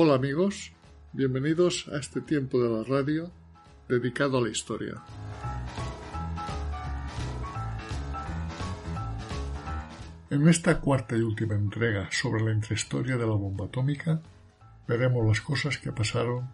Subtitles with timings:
[0.00, 0.70] Hola amigos,
[1.12, 3.32] bienvenidos a este tiempo de la radio
[3.88, 5.02] dedicado a la historia.
[10.30, 14.22] En esta cuarta y última entrega sobre la intrahistoria de la bomba atómica,
[14.86, 16.48] veremos las cosas que pasaron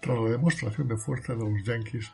[0.00, 2.12] tras la demostración de fuerza de los yanquis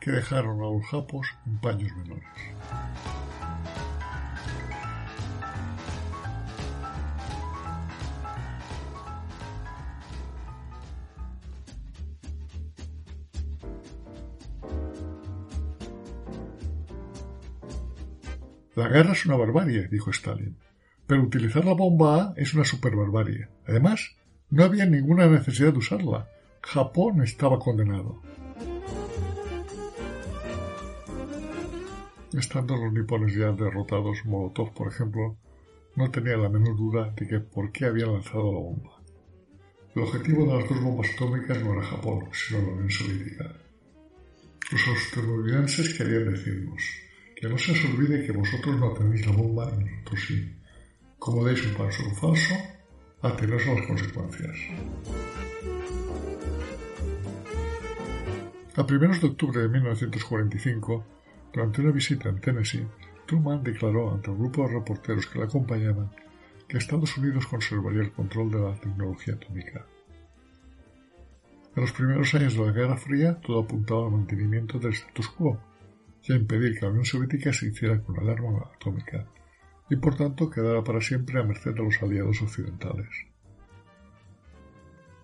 [0.00, 3.21] que dejaron a los japos en paños menores.
[18.74, 20.56] La guerra es una barbarie, dijo Stalin,
[21.06, 23.48] pero utilizar la bomba A es una superbarbarie.
[23.66, 24.16] Además,
[24.48, 26.28] no había ninguna necesidad de usarla.
[26.62, 28.22] Japón estaba condenado.
[32.32, 35.36] Estando los nipones ya derrotados, Molotov, por ejemplo,
[35.96, 39.02] no tenía la menor duda de que por qué había lanzado la bomba.
[39.94, 43.54] El objetivo de las dos bombas atómicas no era Japón, sino la Unión Soviética.
[44.70, 46.82] Los estadounidenses querían decirnos,
[47.42, 50.38] que no se os olvide que vosotros no tenéis la bomba y nosotros sí.
[51.18, 52.54] Como deis un paso falso,
[53.20, 54.56] ateneos a las consecuencias.
[58.76, 61.04] A primeros de octubre de 1945,
[61.52, 62.86] durante una visita en Tennessee,
[63.26, 66.12] Truman declaró ante un grupo de reporteros que le acompañaban
[66.68, 69.84] que Estados Unidos conservaría el control de la tecnología atómica.
[71.74, 75.71] En los primeros años de la Guerra Fría, todo apuntaba al mantenimiento del status quo,
[76.24, 79.26] y a impedir que la Unión Soviética se hiciera con el arma atómica
[79.90, 83.08] y por tanto quedara para siempre a merced de los aliados occidentales.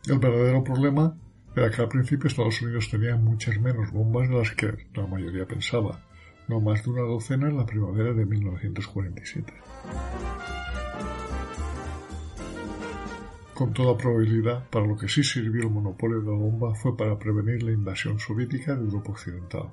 [0.07, 1.17] El verdadero problema
[1.55, 5.47] era que al principio Estados Unidos tenía muchas menos bombas de las que la mayoría
[5.47, 6.05] pensaba,
[6.49, 9.53] no más de una docena en la primavera de 1947.
[13.55, 17.19] Con toda probabilidad, para lo que sí sirvió el monopolio de la bomba fue para
[17.19, 19.73] prevenir la invasión soviética de Europa Occidental.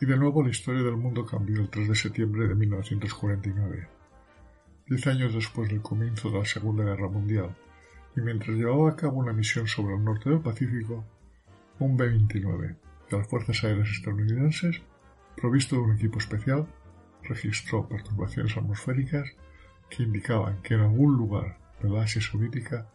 [0.00, 3.88] Y de nuevo la historia del mundo cambió el 3 de septiembre de 1949,
[4.86, 7.54] diez años después del comienzo de la Segunda Guerra Mundial,
[8.16, 11.04] y mientras llevaba a cabo una misión sobre el norte del Pacífico,
[11.78, 12.76] un B-29
[13.10, 14.82] de las Fuerzas Aéreas estadounidenses,
[15.36, 16.66] provisto de un equipo especial,
[17.22, 19.30] registró perturbaciones atmosféricas
[19.88, 22.88] que indicaban que en algún lugar de la Asia soviética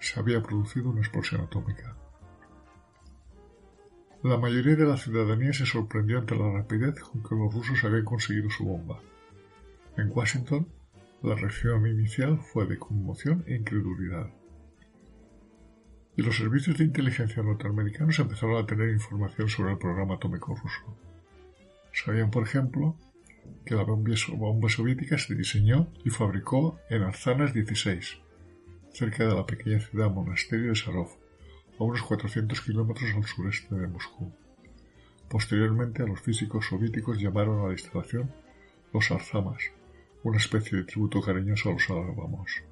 [0.00, 1.96] se había producido una explosión atómica.
[4.22, 8.04] La mayoría de la ciudadanía se sorprendió ante la rapidez con que los rusos habían
[8.04, 9.00] conseguido su bomba.
[9.96, 10.68] En Washington,
[11.22, 14.28] la reacción inicial fue de conmoción e incredulidad.
[16.18, 20.98] Y los servicios de inteligencia norteamericanos empezaron a tener información sobre el programa atómico ruso.
[21.90, 22.96] Sabían, por ejemplo,
[23.64, 28.18] que la bomba soviética se diseñó y fabricó en Arzanas 16,
[28.92, 31.08] cerca de la pequeña ciudad monasterio de Sarov,
[31.80, 34.30] a unos 400 kilómetros al sureste de Moscú.
[35.28, 38.30] Posteriormente, los físicos soviéticos llamaron a la instalación
[38.92, 39.62] los Arzamas,
[40.22, 42.62] una especie de tributo cariñoso a los Alabamos.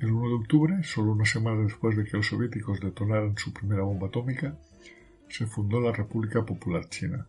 [0.00, 3.82] El 1 de octubre, solo una semana después de que los soviéticos detonaran su primera
[3.84, 4.58] bomba atómica,
[5.28, 7.26] se fundó la República Popular China,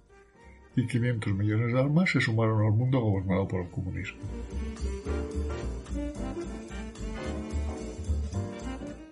[0.75, 4.19] y 500 millones de almas se sumaron al mundo gobernado por el comunismo.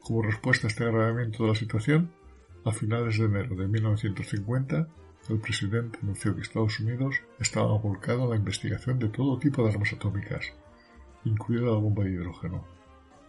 [0.09, 2.09] Como respuesta a este agravamiento de la situación,
[2.66, 4.88] a finales de enero de 1950,
[5.30, 9.69] el presidente anunció que Estados Unidos estaba volcado a la investigación de todo tipo de
[9.69, 10.51] armas atómicas,
[11.25, 12.66] incluida la bomba de hidrógeno,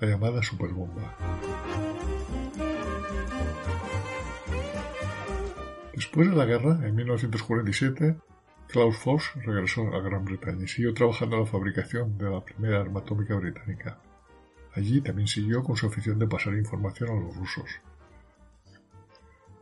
[0.01, 1.15] la llamada superbomba.
[5.93, 8.17] Después de la guerra, en 1947,
[8.69, 12.81] Klaus Voss regresó a Gran Bretaña y siguió trabajando en la fabricación de la primera
[12.81, 13.99] arma atómica británica.
[14.75, 17.81] Allí también siguió con su afición de pasar información a los rusos.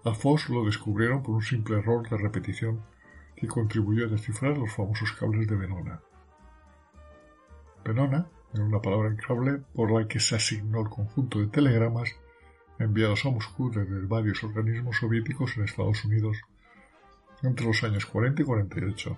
[0.04, 2.82] A Foss lo descubrieron por un simple error de repetición
[3.36, 6.00] que contribuyó a descifrar los famosos cables de Venona.
[7.84, 12.16] Venona era una palabra clave por la que se asignó el conjunto de telegramas
[12.78, 16.38] enviados a Moscú desde varios organismos soviéticos en Estados Unidos
[17.42, 19.16] entre los años 40 y 48.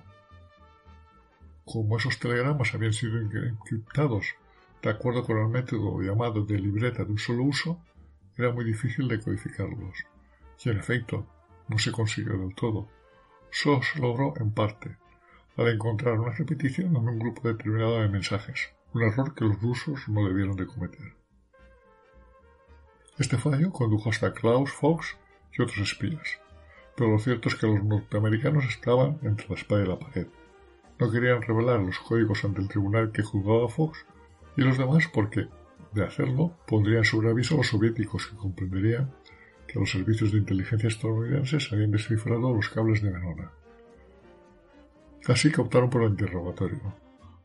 [1.65, 4.35] Como esos telegramas habían sido encriptados
[4.83, 7.81] de acuerdo con el método llamado de libreta de un solo uso,
[8.37, 10.05] era muy difícil decodificarlos.
[10.65, 11.27] Y en efecto,
[11.69, 12.89] no se consiguió del todo.
[13.51, 14.97] Solo se logró en parte,
[15.57, 20.09] al encontrar una repetición en un grupo determinado de mensajes, un error que los rusos
[20.09, 21.15] no debieron de cometer.
[23.19, 25.19] Este fallo condujo hasta Klaus Fox
[25.53, 26.41] y otros espías,
[26.97, 30.27] pero lo cierto es que los norteamericanos estaban entre la espada y la pared.
[30.99, 34.07] No querían revelar los códigos ante el tribunal que juzgaba a Fox
[34.57, 35.49] y los demás porque,
[35.93, 39.13] de hacerlo, pondrían sobre aviso a los soviéticos que comprenderían
[39.67, 43.53] que los servicios de inteligencia estadounidenses habían descifrado los cables de Venona.
[45.29, 46.95] Así que optaron por el interrogatorio.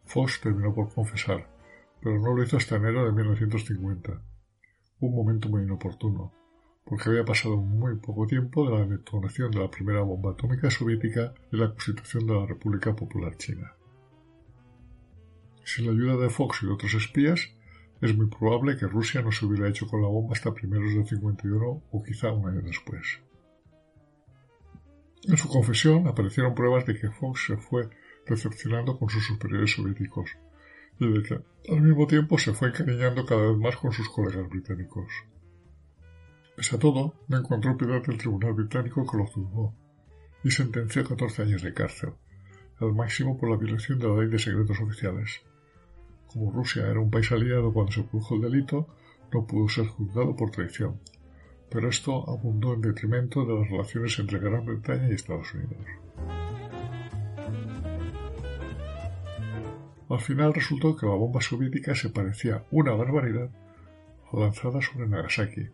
[0.05, 1.47] Fox terminó por confesar,
[2.01, 4.21] pero no lo hizo hasta enero de 1950.
[5.01, 6.31] Un momento muy inoportuno,
[6.85, 11.33] porque había pasado muy poco tiempo de la detonación de la primera bomba atómica soviética
[11.51, 13.73] y la constitución de la República Popular China.
[15.65, 17.49] Sin la ayuda de Fox y otros espías,
[17.99, 21.07] es muy probable que Rusia no se hubiera hecho con la bomba hasta primeros del
[21.07, 23.19] 51 o quizá un año después.
[25.23, 27.89] En su confesión aparecieron pruebas de que Fox se fue
[28.27, 30.29] decepcionando con sus superiores soviéticos
[30.99, 31.41] y de que
[31.71, 35.11] al mismo tiempo se fue encariñando cada vez más con sus colegas británicos.
[36.55, 39.73] Pese a todo, no encontró piedad del tribunal británico que lo juzgó
[40.43, 42.13] y sentenció a 14 años de cárcel,
[42.79, 45.41] al máximo por la violación de la ley de secretos oficiales.
[46.31, 48.87] Como Rusia era un país aliado cuando se produjo el delito,
[49.31, 50.99] no pudo ser juzgado por traición,
[51.69, 55.85] pero esto abundó en detrimento de las relaciones entre Gran Bretaña y Estados Unidos.
[60.09, 63.49] Al final resultó que la bomba soviética se parecía una barbaridad
[64.31, 65.67] lanzada sobre Nagasaki,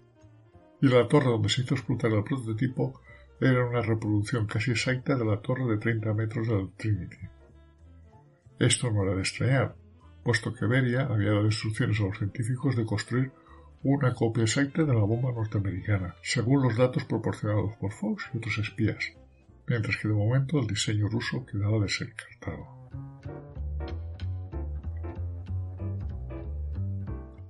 [0.81, 3.01] y la torre donde se hizo explotar el prototipo
[3.39, 7.17] era una reproducción casi exacta de la torre de 30 metros del Trinity.
[8.59, 9.75] Esto no era de extrañar,
[10.23, 13.31] puesto que Beria había dado instrucciones a los científicos de construir
[13.83, 18.59] una copia exacta de la bomba norteamericana, según los datos proporcionados por Fox y otros
[18.59, 19.13] espías,
[19.67, 22.81] mientras que de momento el diseño ruso quedaba descartado.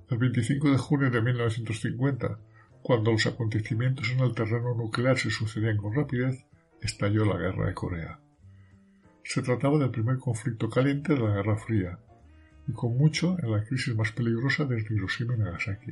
[0.09, 2.39] El 25 de junio de 1950,
[2.81, 6.45] cuando los acontecimientos en el terreno nuclear se sucedían con rapidez,
[6.81, 8.19] estalló la Guerra de Corea.
[9.24, 12.00] Se trataba del primer conflicto caliente de la Guerra Fría,
[12.67, 15.91] y con mucho en la crisis más peligrosa desde Hiroshima y Nagasaki.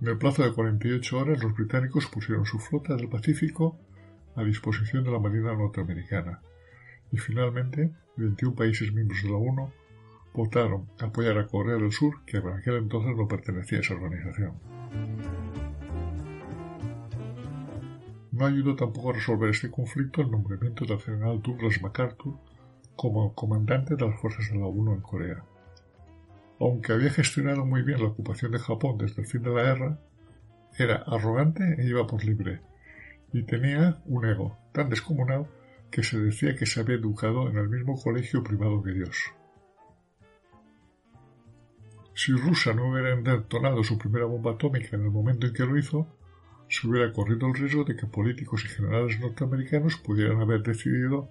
[0.00, 3.78] En el plazo de 48 horas los británicos pusieron su flota del Pacífico
[4.34, 6.40] a disposición de la Marina norteamericana
[7.12, 9.72] y finalmente 21 países miembros de la ONU
[10.34, 14.54] votaron apoyar a Corea del Sur, que por aquel entonces no pertenecía a esa organización.
[18.32, 22.38] No ayudó tampoco a resolver este conflicto el nombramiento del general Douglas MacArthur
[23.02, 25.42] como comandante de las fuerzas de la ONU en Corea.
[26.60, 29.98] Aunque había gestionado muy bien la ocupación de Japón desde el fin de la guerra,
[30.78, 32.60] era arrogante e iba por libre,
[33.32, 35.48] y tenía un ego tan descomunal
[35.90, 39.16] que se decía que se había educado en el mismo colegio privado que Dios.
[42.14, 45.76] Si Rusia no hubiera detonado su primera bomba atómica en el momento en que lo
[45.76, 46.06] hizo,
[46.68, 51.30] se hubiera corrido el riesgo de que políticos y generales norteamericanos pudieran haber decidido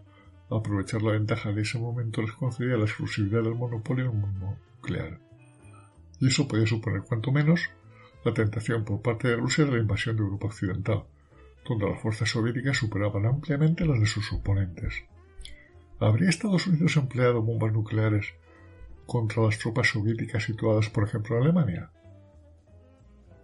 [0.58, 4.58] aprovechar la ventaja de ese momento les concedía la exclusividad del monopolio en el mundo
[4.76, 5.20] nuclear.
[6.20, 7.70] Y eso podía suponer cuanto menos
[8.24, 11.06] la tentación por parte de Rusia de la invasión de Europa Occidental,
[11.68, 15.04] donde las fuerzas soviéticas superaban ampliamente las de sus oponentes.
[16.00, 18.34] ¿Habría Estados Unidos empleado bombas nucleares
[19.06, 21.92] contra las tropas soviéticas situadas, por ejemplo, en Alemania?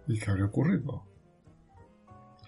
[0.06, 1.04] ¿Y qué habría ocurrido?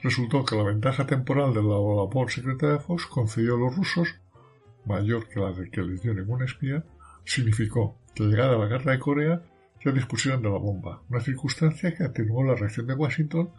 [0.03, 4.21] Resultó que la ventaja temporal de la labor secreta de Fox concedió a los rusos,
[4.87, 6.85] mayor que la de que les dio ningún espía,
[7.25, 9.43] significó que llegada la guerra de Corea
[9.85, 13.51] ya dispusieron de la bomba, una circunstancia que atenuó la reacción de Washington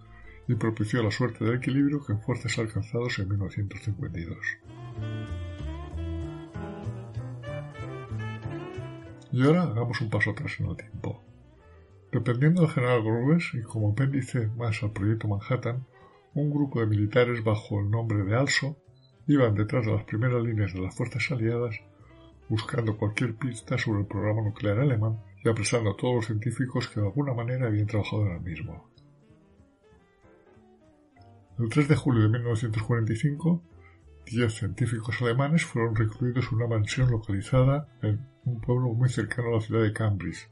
[0.47, 4.37] y propició la suerte del equilibrio que en fuerzas alcanzados en 1952.
[9.31, 11.23] Y ahora hagamos un paso atrás en el tiempo.
[12.11, 15.85] Dependiendo del general Groves y como apéndice más al proyecto Manhattan,
[16.33, 18.77] un grupo de militares bajo el nombre de ALSO
[19.27, 21.75] iban detrás de las primeras líneas de las fuerzas aliadas
[22.51, 26.99] buscando cualquier pista sobre el programa nuclear alemán y apresando a todos los científicos que
[26.99, 28.91] de alguna manera habían trabajado en el mismo.
[31.57, 33.63] El 3 de julio de 1945,
[34.25, 39.51] 10 científicos alemanes fueron recluidos en una mansión localizada en un pueblo muy cercano a
[39.53, 40.49] la ciudad de Cambridge,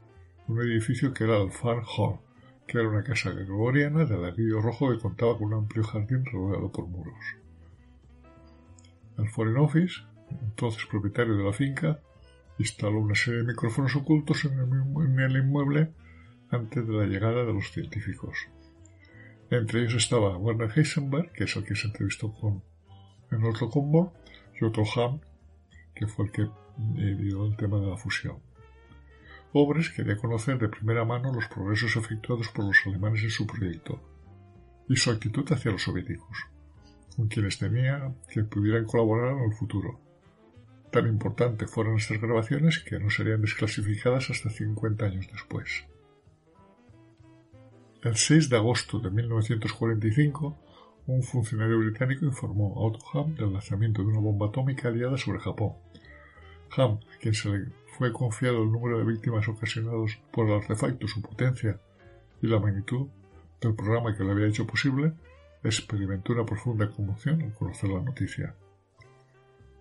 [0.48, 2.20] un edificio que era el Farm Hall,
[2.66, 6.72] que era una casa gregoriana de ladrillo rojo que contaba con un amplio jardín rodeado
[6.72, 7.39] por muros.
[9.20, 12.00] El Foreign Office, entonces propietario de la finca,
[12.58, 15.92] instaló una serie de micrófonos ocultos en el, inmueble
[16.50, 18.48] antes de la llegada de los científicos.
[19.50, 22.62] Entre ellos estaba Werner Heisenberg, que es el que se entrevistó con
[23.30, 24.12] en otro combo,
[24.60, 25.20] y otro Ham,
[25.94, 28.38] que fue el que dio el tema de la fusión.
[29.52, 34.00] Obres quería conocer de primera mano los progresos efectuados por los alemanes en su proyecto
[34.88, 36.46] y su actitud hacia los soviéticos,
[37.16, 40.00] con quienes temía que pudieran colaborar en el futuro.
[40.90, 45.84] Tan importante fueron estas grabaciones que no serían desclasificadas hasta 50 años después.
[48.02, 50.58] El 6 de agosto de 1945,
[51.06, 55.38] un funcionario británico informó a Otto Hahn del lanzamiento de una bomba atómica aliada sobre
[55.38, 55.74] Japón.
[56.76, 57.66] Hahn, a quien se le
[57.98, 61.78] fue confiado el número de víctimas ocasionados por el artefacto, su potencia
[62.40, 63.08] y la magnitud
[63.60, 65.12] del programa que lo había hecho posible,
[65.62, 68.54] experimentó una profunda conmoción al conocer la noticia.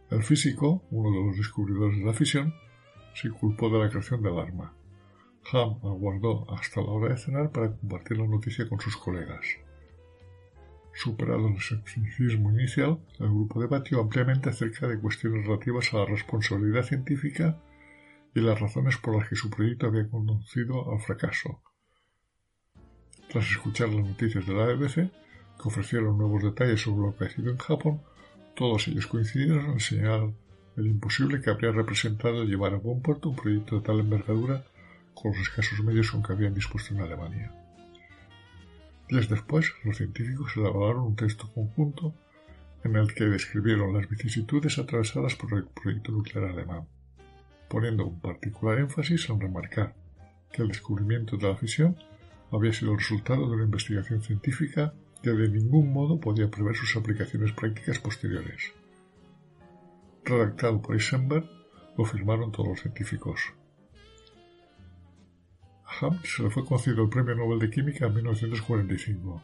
[0.09, 2.53] El físico, uno de los descubridores de la fisión,
[3.13, 4.73] se culpó de la creación del arma.
[5.51, 9.45] Ham aguardó hasta la hora de cenar para compartir la noticia con sus colegas.
[10.93, 16.83] Superado el escepticismo inicial, el grupo debatió ampliamente acerca de cuestiones relativas a la responsabilidad
[16.83, 17.57] científica
[18.35, 21.61] y las razones por las que su proyecto había conducido al fracaso.
[23.29, 25.11] Tras escuchar las noticias de la BBC,
[25.61, 28.01] que ofrecieron nuevos detalles sobre lo sido en Japón,
[28.55, 30.31] todos ellos coincidieron en señalar
[30.77, 34.63] el imposible que habría representado llevar a buen puerto un proyecto de tal envergadura
[35.13, 37.51] con los escasos medios con que habían dispuesto en Alemania.
[39.09, 42.13] Días después, los científicos elaboraron un texto conjunto
[42.83, 46.87] en el que describieron las vicisitudes atravesadas por el proyecto nuclear alemán,
[47.67, 49.95] poniendo un particular énfasis en remarcar
[50.53, 51.97] que el descubrimiento de la fisión
[52.51, 57.51] había sido resultado de una investigación científica que de ningún modo podía prever sus aplicaciones
[57.51, 58.73] prácticas posteriores.
[60.23, 61.45] Redactado por Eisenberg,
[61.97, 63.41] lo firmaron todos los científicos.
[66.01, 69.43] Ham se le fue concedido el Premio Nobel de Química en 1945.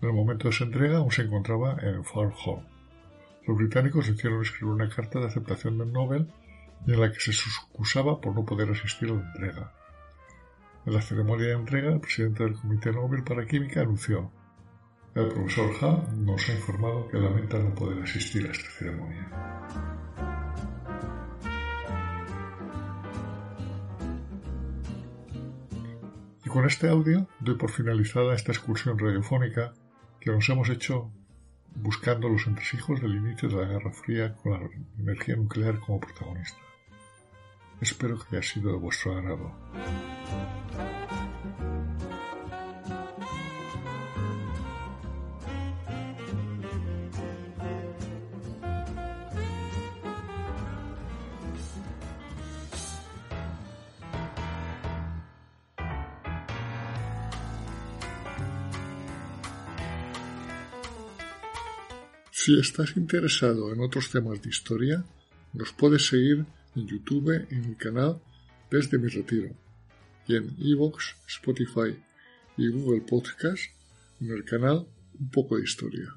[0.00, 2.64] En el momento de su entrega aún se encontraba en Far Hall.
[3.46, 6.28] Los británicos hicieron escribir una carta de aceptación del Nobel
[6.86, 9.72] en la que se excusaba por no poder asistir a la entrega.
[10.86, 14.30] En la ceremonia de entrega, el presidente del Comité Nobel para Química anunció
[15.14, 19.28] el profesor Ham nos ha informado que lamenta no poder asistir a esta ceremonia.
[26.44, 29.74] Y con este audio doy por finalizada esta excursión radiofónica
[30.20, 31.10] que nos hemos hecho
[31.74, 36.58] buscando los entresijos del inicio de la Guerra Fría con la energía nuclear como protagonista.
[37.80, 39.52] Espero que haya sido de vuestro agrado.
[62.40, 65.04] Si estás interesado en otros temas de historia,
[65.54, 68.22] nos puedes seguir en YouTube en mi canal
[68.70, 69.56] Desde mi retiro
[70.28, 71.98] y en Evox, Spotify
[72.56, 73.64] y Google Podcast
[74.20, 74.86] en el canal
[75.18, 76.14] Un poco de historia.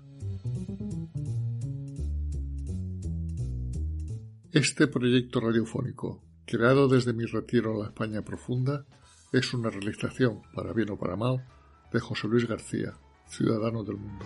[4.52, 8.86] Este proyecto radiofónico, creado desde mi retiro en la España profunda,
[9.34, 11.48] es una realización, para bien o para mal,
[11.92, 12.94] de José Luis García,
[13.28, 14.26] ciudadano del mundo.